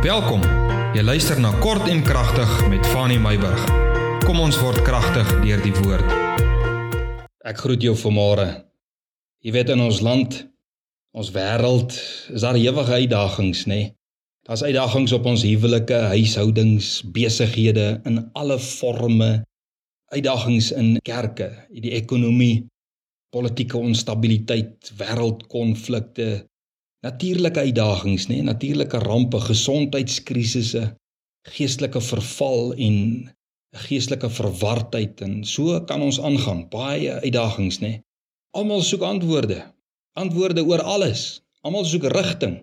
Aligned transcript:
Welkom. 0.00 0.40
Jy 0.96 1.02
luister 1.04 1.36
na 1.36 1.50
Kort 1.60 1.84
en 1.92 1.98
Kragtig 2.00 2.48
met 2.72 2.86
Fanny 2.88 3.18
Meyburg. 3.20 3.60
Kom 4.24 4.38
ons 4.40 4.56
word 4.56 4.80
kragtig 4.80 5.28
deur 5.42 5.60
die 5.60 5.74
woord. 5.76 6.14
Ek 7.44 7.60
groet 7.60 7.84
jou 7.84 7.92
vanmôre. 8.00 8.46
Jy 9.44 9.52
weet 9.58 9.74
in 9.74 9.82
ons 9.84 10.00
land, 10.00 10.38
ons 11.12 11.28
wêreld, 11.36 11.92
is 12.32 12.40
daar 12.40 12.56
ewige 12.56 12.96
uitdagings, 12.96 13.66
nê? 13.68 13.76
Nee? 13.76 13.92
Daar's 14.48 14.64
uitdagings 14.64 15.12
op 15.18 15.28
ons 15.34 15.44
huwelike, 15.44 16.00
huishoudings, 16.14 16.88
besighede 17.12 18.00
in 18.08 18.22
alle 18.32 18.56
forme. 18.56 19.30
Uitdagings 20.16 20.72
in 20.80 20.94
kerke, 21.04 21.52
die 21.76 21.92
ekonomie, 22.00 22.64
politieke 23.36 23.76
onstabiliteit, 23.76 24.94
wêreldkonflikte, 24.96 26.46
natuurlike 27.06 27.60
uitdagings, 27.60 28.28
nê, 28.28 28.40
natuurlike 28.44 28.98
rampe, 29.04 29.40
gesondheidskrisisse, 29.40 30.84
geestelike 31.48 32.00
verval 32.04 32.74
en 32.76 32.96
geestelike 33.86 34.30
verwardheid 34.30 35.20
en 35.24 35.44
so 35.46 35.78
kan 35.88 36.02
ons 36.02 36.20
aangaan. 36.20 36.66
Baie 36.72 37.20
uitdagings, 37.22 37.78
nê. 37.80 38.00
Almal 38.56 38.82
soek 38.82 39.04
antwoorde. 39.06 39.62
Antwoorde 40.18 40.64
oor 40.66 40.82
alles. 40.82 41.40
Almal 41.62 41.86
soek 41.86 42.08
rigting. 42.10 42.58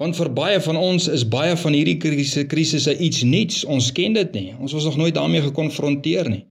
Want 0.00 0.18
vir 0.18 0.30
baie 0.34 0.58
van 0.60 0.76
ons 0.76 1.06
is 1.06 1.22
baie 1.30 1.54
van 1.56 1.76
hierdie 1.76 2.00
krisisse 2.02 2.42
krisisse 2.50 2.96
iets 2.98 3.22
nuuts. 3.22 3.62
Ons 3.70 3.92
ken 3.94 4.16
dit 4.18 4.32
nie. 4.34 4.48
Ons 4.58 4.74
was 4.74 4.88
nog 4.88 4.98
nooit 4.98 5.14
daarmee 5.14 5.44
gekonfronteer 5.44 6.30
nie. 6.32 6.42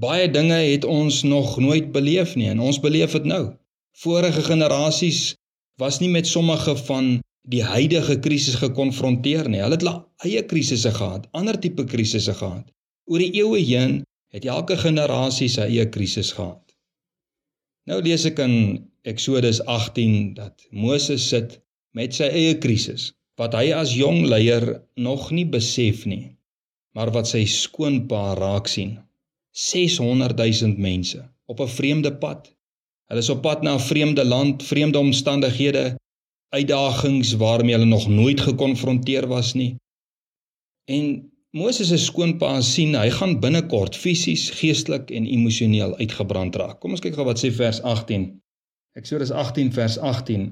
Baie 0.00 0.30
dinge 0.30 0.56
het 0.56 0.86
ons 0.88 1.22
nog 1.26 1.58
nooit 1.60 1.92
beleef 1.92 2.32
nie 2.38 2.48
en 2.48 2.62
ons 2.64 2.80
beleef 2.80 3.12
dit 3.18 3.28
nou. 3.28 3.42
Vorige 3.98 4.44
generasies 4.46 5.34
was 5.78 6.00
nie 6.02 6.10
met 6.10 6.26
sommige 6.26 6.74
van 6.88 7.18
die 7.48 7.62
huidige 7.64 8.18
krisis 8.20 8.58
gekonfronteer 8.60 9.48
nie. 9.48 9.62
Hulle 9.62 9.78
het 9.78 9.84
hulle 9.84 10.00
eie 10.26 10.42
krisisse 10.50 10.90
gehad, 10.94 11.28
ander 11.32 11.58
tipe 11.60 11.86
krisisse 11.88 12.34
gehad. 12.34 12.66
Oor 13.08 13.22
die 13.22 13.32
eeue 13.40 13.62
heen 13.62 14.02
het 14.34 14.44
elke 14.44 14.76
generasie 14.76 15.48
sy 15.48 15.68
eie 15.70 15.86
krisis 15.88 16.34
gehad. 16.36 16.64
Nou 17.88 18.02
lees 18.04 18.26
ek 18.28 18.42
in 18.44 18.56
Eksodus 19.08 19.62
18 19.64 20.34
dat 20.36 20.66
Moses 20.74 21.24
sit 21.30 21.56
met 21.96 22.12
sy 22.16 22.28
eie 22.28 22.58
krisis 22.60 23.12
wat 23.38 23.54
hy 23.54 23.70
as 23.72 23.94
jong 23.94 24.26
leier 24.26 24.66
nog 24.98 25.30
nie 25.30 25.46
besef 25.46 26.02
nie, 26.10 26.34
maar 26.92 27.12
wat 27.14 27.30
sy 27.30 27.44
skoonpa 27.46 28.34
raak 28.36 28.66
sien. 28.68 28.98
600 29.54 30.34
000 30.36 30.74
mense 30.76 31.22
op 31.46 31.60
'n 31.62 31.70
vreemde 31.78 32.12
pad 32.18 32.50
Hulle 33.08 33.24
is 33.24 33.30
op 33.32 33.40
pad 33.42 33.62
na 33.62 33.74
'n 33.74 33.80
vreemde 33.80 34.24
land, 34.24 34.62
vreemde 34.62 34.98
omstandighede, 34.98 35.96
uitdagings 36.48 37.32
waarmee 37.32 37.74
hulle 37.74 37.84
nog 37.84 38.08
nooit 38.08 38.40
gekonfronteer 38.40 39.26
was 39.26 39.52
nie. 39.54 39.76
En 40.84 41.32
Moses 41.50 41.88
se 41.88 41.96
skoonpa 41.96 42.60
sien 42.60 42.94
hy 42.94 43.10
gaan 43.10 43.40
binnekort 43.40 43.96
fisies, 43.96 44.50
geestelik 44.50 45.10
en 45.10 45.26
emosioneel 45.26 45.96
uitgebrand 45.96 46.56
raak. 46.56 46.80
Kom 46.80 46.90
ons 46.90 47.00
kyk 47.00 47.14
gou 47.16 47.24
wat 47.24 47.40
sê 47.40 47.52
vers 47.52 47.80
18. 47.82 48.28
Eksodus 48.96 49.30
18 49.30 49.72
vers 49.72 49.98
18. 49.98 50.50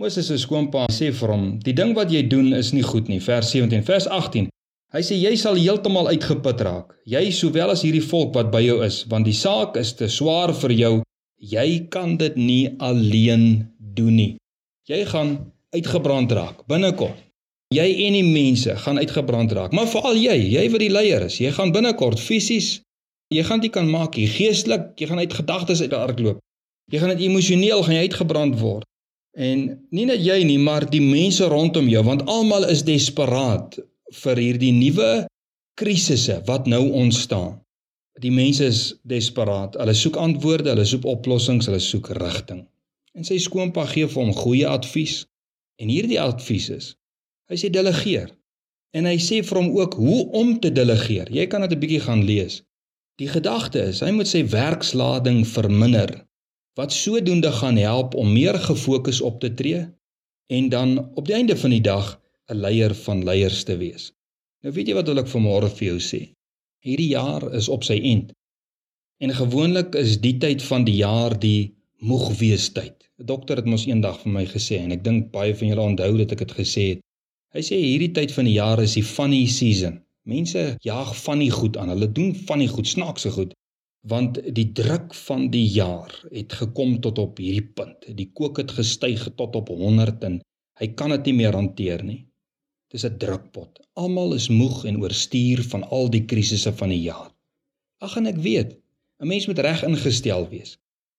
Moses 0.00 0.26
se 0.26 0.38
skoonpa 0.38 0.86
sê 0.92 1.12
vir 1.12 1.28
hom: 1.28 1.58
"Die 1.58 1.76
ding 1.76 1.94
wat 1.94 2.10
jy 2.10 2.22
doen 2.28 2.52
is 2.52 2.72
nie 2.72 2.82
goed 2.82 3.08
nie." 3.08 3.20
Vers 3.20 3.50
17. 3.50 3.84
Vers 3.84 4.06
18. 4.06 4.48
Hy 4.92 5.02
sê 5.02 5.16
jy 5.20 5.36
sal 5.36 5.56
heeltemal 5.58 6.08
uitgeput 6.08 6.60
raak, 6.60 6.94
jy 7.04 7.30
sowel 7.30 7.70
as 7.70 7.82
hierdie 7.82 8.04
volk 8.08 8.34
wat 8.34 8.50
by 8.50 8.60
jou 8.62 8.84
is, 8.84 9.04
want 9.10 9.24
die 9.24 9.36
saak 9.36 9.76
is 9.76 9.92
te 9.92 10.08
swaar 10.08 10.54
vir 10.54 10.72
jou 10.72 10.94
Jy 11.44 11.84
kan 11.92 12.16
dit 12.16 12.36
nie 12.40 12.72
alleen 12.80 13.66
doen 13.76 14.14
nie. 14.16 14.32
Jy 14.88 15.02
gaan 15.10 15.36
uitgebrand 15.76 16.32
raak 16.32 16.64
binnekort. 16.70 17.20
Jy 17.74 17.84
en 18.06 18.16
die 18.16 18.24
mense 18.24 18.76
gaan 18.84 19.00
uitgebrand 19.00 19.52
raak, 19.52 19.72
maar 19.74 19.88
veral 19.90 20.16
jy, 20.16 20.36
jy 20.54 20.64
wat 20.70 20.82
die 20.82 20.92
leier 20.92 21.24
is, 21.26 21.40
jy 21.42 21.50
gaan 21.56 21.72
binnekort 21.74 22.20
fisies 22.22 22.84
jy 23.34 23.44
gaan 23.44 23.62
dit 23.62 23.72
kan 23.72 23.88
maak, 23.90 24.18
jy 24.18 24.28
geestelik, 24.30 24.92
jy 25.00 25.08
gaan 25.10 25.22
uit 25.22 25.34
gedagtes 25.34 25.82
uit 25.82 25.94
hardloop. 25.94 26.40
Jy 26.92 27.00
gaan 27.00 27.14
dit 27.14 27.24
emosioneel 27.28 27.82
gaan 27.82 27.96
jy 27.96 28.06
uitgebrand 28.08 28.58
word. 28.60 28.86
En 29.34 29.64
nie 29.90 30.06
net 30.06 30.22
jy 30.22 30.42
nie, 30.46 30.60
maar 30.62 30.86
die 30.86 31.02
mense 31.02 31.46
rondom 31.50 31.88
jou, 31.90 32.04
want 32.06 32.26
almal 32.30 32.68
is 32.70 32.84
desperaat 32.86 33.80
vir 34.22 34.38
hierdie 34.38 34.74
nuwe 34.76 35.24
krisisse 35.80 36.38
wat 36.46 36.68
nou 36.70 36.84
ontstaan. 36.94 37.58
Die 38.22 38.30
mense 38.30 38.64
is 38.70 38.80
desperaat. 39.02 39.74
Hulle 39.80 39.94
soek 39.94 40.16
antwoorde, 40.22 40.70
hulle 40.70 40.84
soek 40.86 41.06
oplossings, 41.10 41.66
hulle 41.66 41.80
soek 41.82 42.12
rigting. 42.20 42.62
En 43.14 43.26
sy 43.26 43.40
skoonpa 43.42 43.86
gee 43.90 44.06
vir 44.10 44.22
hom 44.22 44.34
goeie 44.34 44.68
advies. 44.70 45.24
En 45.82 45.90
hierdie 45.90 46.20
advies 46.20 46.68
is: 46.70 46.92
Hy 47.50 47.58
sê 47.58 47.70
delegeer. 47.74 48.30
En 48.94 49.08
hy 49.10 49.16
sê 49.18 49.40
vir 49.42 49.58
hom 49.58 49.72
ook 49.74 49.96
hoe 49.98 50.20
om 50.38 50.54
te 50.62 50.70
delegeer. 50.70 51.32
Jy 51.34 51.46
kan 51.50 51.66
dit 51.66 51.74
'n 51.74 51.80
bietjie 51.82 52.04
gaan 52.06 52.22
lees. 52.24 52.62
Die 53.18 53.28
gedagte 53.30 53.82
is 53.90 54.00
hy 54.02 54.10
moet 54.10 54.30
sy 54.30 54.42
werkslading 54.50 55.44
verminder 55.46 56.14
wat 56.78 56.92
sodoende 56.92 57.52
gaan 57.54 57.76
help 57.78 58.14
om 58.18 58.32
meer 58.34 58.58
gefokus 58.58 59.20
op 59.20 59.40
te 59.40 59.50
tree 59.54 59.84
en 60.50 60.68
dan 60.68 60.96
op 61.14 61.26
die 61.26 61.34
einde 61.34 61.56
van 61.56 61.70
die 61.70 61.82
dag 61.82 62.20
'n 62.50 62.58
leier 62.64 62.94
van 62.94 63.24
leiers 63.24 63.62
te 63.64 63.76
wees. 63.76 64.12
Nou 64.62 64.72
weet 64.74 64.88
jy 64.88 64.94
wat 64.94 65.06
wil 65.06 65.22
ek 65.22 65.30
vanmôre 65.30 65.70
vir 65.76 65.86
jou 65.88 66.00
sê? 66.00 66.20
Hierdie 66.84 67.12
jaar 67.14 67.46
is 67.56 67.68
op 67.72 67.84
sy 67.86 67.96
eind. 67.96 68.32
En 69.24 69.32
gewoonlik 69.32 69.94
is 69.96 70.18
die 70.20 70.36
tyd 70.42 70.62
van 70.62 70.84
die 70.84 70.98
jaar 71.00 71.32
die 71.40 71.72
moeg 72.04 72.28
wees 72.40 72.68
tyd. 72.76 73.08
'n 73.18 73.26
Dokter 73.30 73.56
het 73.56 73.68
mos 73.72 73.86
eendag 73.86 74.20
vir 74.22 74.32
my 74.36 74.44
gesê 74.44 74.80
en 74.84 74.92
ek 74.92 75.04
dink 75.04 75.30
baie 75.32 75.54
van 75.56 75.68
julle 75.68 75.88
onthou 75.90 76.12
dat 76.20 76.32
ek 76.36 76.44
dit 76.44 76.52
gesê 76.60 76.84
het. 76.92 77.00
Hy 77.54 77.62
sê 77.62 77.78
hierdie 77.80 78.12
tyd 78.12 78.32
van 78.36 78.44
die 78.44 78.58
jaar 78.58 78.82
is 78.82 78.96
die 78.98 79.06
funny 79.16 79.46
season. 79.46 80.00
Mense 80.28 80.76
jaag 80.84 81.16
funny 81.16 81.48
goed 81.48 81.76
aan. 81.76 81.92
Hulle 81.94 82.10
doen 82.12 82.34
funny 82.34 82.66
goed, 82.66 82.86
snaakse 82.86 83.30
goed 83.30 83.54
want 84.04 84.38
die 84.56 84.66
druk 84.76 85.14
van 85.16 85.48
die 85.52 85.66
jaar 85.72 86.12
het 86.30 86.52
gekom 86.52 86.98
tot 87.00 87.18
op 87.18 87.40
hierdie 87.40 87.64
punt. 87.76 88.04
Die 88.16 88.28
kook 88.36 88.60
het 88.60 88.74
gestyg 88.76 89.24
tot 89.38 89.56
op 89.56 89.70
100 89.72 90.24
en 90.28 90.40
hy 90.80 90.88
kan 90.98 91.14
dit 91.14 91.30
nie 91.30 91.36
meer 91.40 91.56
hanteer 91.56 92.04
nie. 92.04 92.20
Dis 92.94 93.06
'n 93.06 93.16
drukpot. 93.18 93.80
Almal 94.02 94.34
is 94.34 94.48
moeg 94.48 94.84
en 94.88 95.00
oorstuur 95.02 95.62
van 95.70 95.82
al 95.96 96.10
die 96.14 96.24
krisisse 96.30 96.72
van 96.80 96.92
die 96.94 97.00
jaar. 97.02 97.30
Ag 98.06 98.12
en 98.20 98.26
ek 98.30 98.38
weet, 98.46 98.76
'n 99.20 99.26
mens 99.26 99.46
moet 99.48 99.62
reg 99.66 99.80
ingestel 99.88 100.48
wees. 100.48 100.76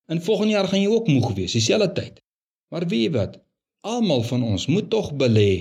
In 0.07 0.21
volgende 0.21 0.53
jaar 0.53 0.67
gaan 0.67 0.81
jy 0.81 0.87
ook 0.87 1.07
moeg 1.07 1.33
wees, 1.39 1.51
dieselfde 1.51 1.91
tyd. 1.97 2.21
Maar 2.69 2.87
weet 2.87 3.03
jy 3.05 3.11
wat? 3.17 3.33
Almal 3.81 4.23
van 4.23 4.43
ons 4.43 4.67
moet 4.67 4.89
tog 4.89 5.11
belê 5.23 5.51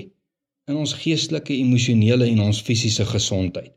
in 0.71 0.75
ons 0.75 0.93
geestelike, 0.93 1.53
emosionele 1.53 2.25
en 2.29 2.39
ons 2.47 2.61
fisiese 2.61 3.05
gesondheid. 3.05 3.73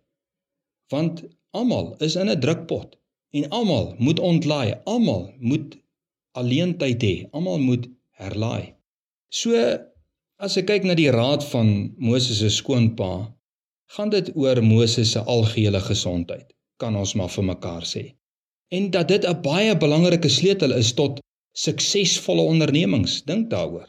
Want 0.94 1.24
almal 1.50 1.96
is 2.06 2.16
in 2.16 2.30
'n 2.30 2.40
drukpot 2.40 2.98
en 3.30 3.48
almal 3.48 3.94
moet 3.98 4.18
ontlaai, 4.18 4.74
almal 4.84 5.32
moet 5.38 5.78
alleen 6.32 6.76
tyd 6.78 7.02
hê, 7.02 7.14
almal 7.30 7.58
moet 7.58 7.88
herlaai. 8.10 8.74
So 9.28 9.50
As 10.38 10.54
ek 10.54 10.68
kyk 10.70 10.84
na 10.86 10.94
die 10.94 11.10
raad 11.10 11.42
van 11.50 11.70
Moses 11.98 12.38
se 12.38 12.48
skoonpa, 12.54 13.10
gaan 13.96 14.10
dit 14.14 14.28
oor 14.38 14.60
Moses 14.62 15.16
se 15.16 15.22
algehele 15.34 15.80
gesondheid, 15.82 16.52
kan 16.78 16.94
ons 16.94 17.16
maar 17.18 17.32
vir 17.34 17.46
mekaar 17.48 17.82
sê. 17.82 18.04
En 18.70 18.86
dat 18.94 19.08
dit 19.10 19.26
'n 19.26 19.42
baie 19.42 19.74
belangrike 19.74 20.30
sleutel 20.30 20.76
is 20.78 20.92
tot 20.94 21.18
suksesvolle 21.64 22.44
ondernemings, 22.52 23.22
dink 23.26 23.50
daaroor. 23.50 23.88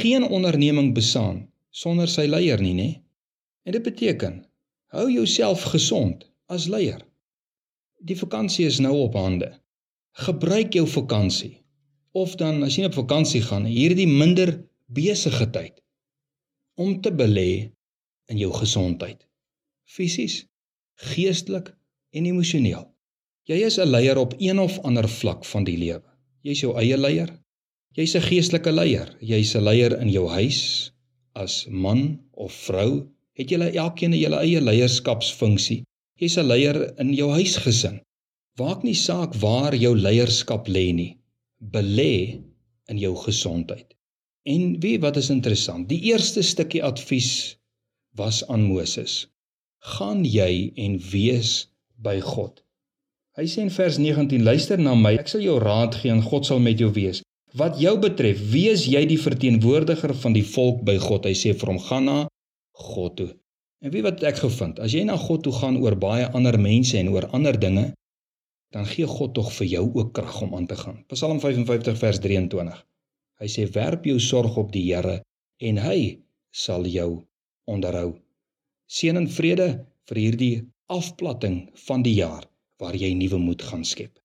Geen 0.00 0.24
onderneming 0.24 0.94
bestaan 0.94 1.48
sonder 1.70 2.08
sy 2.08 2.26
leier 2.32 2.60
nie, 2.60 2.74
nê? 2.74 2.90
En 3.66 3.72
dit 3.72 3.82
beteken 3.82 4.44
hou 4.96 5.10
jouself 5.10 5.62
gesond 5.62 6.24
as 6.46 6.66
leier. 6.66 7.00
Die 8.00 8.16
vakansie 8.16 8.66
is 8.66 8.78
nou 8.78 8.96
op 9.04 9.14
hande. 9.14 9.52
Gebruik 10.12 10.72
jou 10.72 10.86
vakansie. 10.88 11.58
Of 12.12 12.36
dan 12.36 12.62
as 12.62 12.76
jy 12.76 12.84
op 12.84 12.94
vakansie 12.94 13.42
gaan, 13.42 13.64
hierdie 13.64 14.08
minder 14.08 14.64
besige 14.94 15.50
tyd 15.50 15.80
om 16.74 17.00
te 17.00 17.10
belê 17.10 17.50
in 18.32 18.38
jou 18.38 18.52
gesondheid 18.52 19.24
fisies, 19.84 20.44
geestelik 21.12 21.70
en 22.14 22.26
emosioneel. 22.26 22.84
Jy 23.44 23.58
is 23.68 23.78
'n 23.78 23.90
leier 23.90 24.18
op 24.18 24.34
een 24.38 24.58
of 24.58 24.78
ander 24.78 25.08
vlak 25.08 25.44
van 25.44 25.64
die 25.64 25.76
lewe. 25.76 26.02
Jy's 26.42 26.60
jou 26.60 26.76
eie 26.78 26.96
leier. 26.96 27.30
Jy's 27.92 28.14
'n 28.16 28.22
geestelike 28.22 28.72
leier. 28.72 29.16
Jy's 29.20 29.54
'n 29.54 29.62
leier 29.62 30.00
in 30.00 30.10
jou 30.10 30.28
huis 30.28 30.90
as 31.34 31.66
man 31.68 32.20
of 32.32 32.52
vrou. 32.52 33.08
Het 33.34 33.50
jy 33.50 33.58
elkeen 33.76 34.12
'n 34.12 34.18
julle 34.18 34.40
eie 34.40 34.60
leierskapsfunksie. 34.60 35.84
Jy's 36.16 36.38
'n 36.38 36.46
leier 36.46 36.98
in 36.98 37.12
jou 37.12 37.30
huisgesin. 37.30 38.00
Waak 38.56 38.82
nie 38.82 38.94
saak 38.94 39.34
waar 39.34 39.74
jou 39.74 39.96
leierskap 39.96 40.68
lê 40.68 40.92
nie. 40.94 41.18
Belê 41.60 42.40
in 42.86 42.98
jou 42.98 43.16
gesondheid. 43.16 43.93
En 44.44 44.80
wie 44.80 44.98
wat 45.00 45.16
is 45.16 45.30
interessant, 45.32 45.88
die 45.88 46.02
eerste 46.10 46.42
stukkie 46.44 46.82
advies 46.84 47.56
was 48.12 48.42
aan 48.46 48.66
Moses. 48.68 49.24
Gaan 49.96 50.24
jy 50.24 50.72
en 50.76 50.98
wees 51.10 51.70
by 51.96 52.18
God. 52.20 52.60
Hy 53.40 53.46
sê 53.48 53.64
in 53.64 53.72
vers 53.72 53.96
19: 53.98 54.44
Luister 54.44 54.78
na 54.80 54.92
my, 54.94 55.14
ek 55.16 55.32
sal 55.32 55.42
jou 55.44 55.56
raad 55.62 55.96
gee 55.96 56.12
en 56.12 56.22
God 56.22 56.46
sal 56.46 56.60
met 56.60 56.78
jou 56.78 56.92
wees. 56.92 57.22
Wat 57.56 57.80
jou 57.80 57.96
betref, 58.02 58.44
wees 58.52 58.84
jy 58.90 59.02
die 59.08 59.18
verteenwoordiger 59.18 60.12
van 60.20 60.36
die 60.36 60.44
volk 60.44 60.84
by 60.84 60.98
God. 61.00 61.24
Hy 61.24 61.34
sê 61.38 61.56
vir 61.56 61.72
hom: 61.72 61.80
Gaan 61.88 62.08
na 62.10 62.20
God 62.84 63.16
toe. 63.16 63.32
En 63.80 63.92
wie 63.96 64.04
wat 64.04 64.22
ek 64.28 64.44
gevind, 64.44 64.78
as 64.80 64.92
jy 64.92 65.08
na 65.08 65.16
God 65.20 65.44
toe 65.48 65.56
gaan 65.56 65.80
oor 65.80 65.96
baie 65.96 66.28
ander 66.36 66.60
mense 66.60 66.98
en 67.00 67.10
oor 67.16 67.30
ander 67.36 67.56
dinge, 67.60 67.90
dan 68.76 68.84
gee 68.92 69.08
God 69.08 69.34
tog 69.36 69.52
vir 69.56 69.72
jou 69.72 69.84
ook 69.88 70.12
krag 70.16 70.42
om 70.44 70.54
aan 70.58 70.68
te 70.68 70.76
gaan. 70.76 71.00
Psalm 71.12 71.40
55 71.40 71.96
vers 71.96 72.20
23. 72.20 72.84
Hy 73.40 73.48
sê 73.50 73.64
werp 73.76 74.06
jou 74.06 74.18
sorg 74.22 74.58
op 74.62 74.72
die 74.74 74.84
Here 74.88 75.16
en 75.68 75.80
hy 75.82 76.00
sal 76.64 76.86
jou 76.86 77.10
onderhou. 77.74 78.10
Seën 78.86 79.16
en 79.18 79.30
vrede 79.36 79.68
vir 80.08 80.20
hierdie 80.24 80.56
afplatting 80.92 81.56
van 81.86 82.04
die 82.06 82.18
jaar 82.20 82.44
waar 82.80 82.96
jy 82.98 83.14
nuwe 83.18 83.40
moed 83.40 83.62
gaan 83.62 83.84
skep. 83.84 84.23